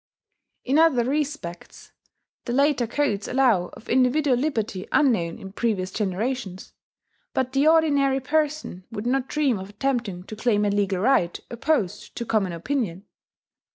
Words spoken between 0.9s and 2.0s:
respects